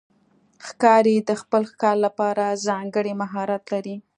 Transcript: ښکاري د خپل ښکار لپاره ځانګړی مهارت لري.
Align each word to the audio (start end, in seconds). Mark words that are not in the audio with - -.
ښکاري 0.67 1.15
د 1.29 1.31
خپل 1.41 1.61
ښکار 1.71 1.95
لپاره 2.05 2.59
ځانګړی 2.67 3.13
مهارت 3.21 3.63
لري. 3.73 3.95